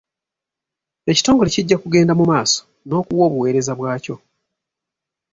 [1.11, 4.15] Ekitongole kijja kugenda mu maaso n'okuwa obuweereza bwakyo.